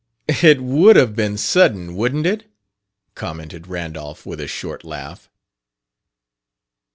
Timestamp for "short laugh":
4.47-5.29